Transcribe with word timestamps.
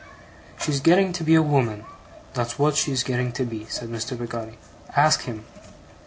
'She's 0.59 0.79
getting 0.79 1.13
to 1.13 1.23
be 1.23 1.35
a 1.35 1.43
woman, 1.43 1.85
that's 2.33 2.57
wot 2.57 2.75
she's 2.75 3.03
getting 3.03 3.31
to 3.31 3.43
be,' 3.45 3.65
said 3.69 3.87
Mr. 3.87 4.17
Peggotty. 4.17 4.57
'Ask 4.97 5.21
HIM. 5.25 5.45